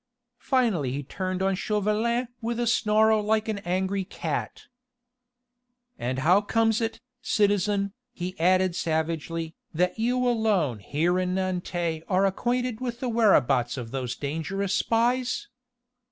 [0.39, 4.63] Finally he turned on Chauvelin with a snarl like an angry cat:
[5.99, 12.25] "And how comes it, citizen," he added savagely, "that you alone here in Nantes are
[12.25, 15.49] acquainted with the whereabouts of those dangerous spies?"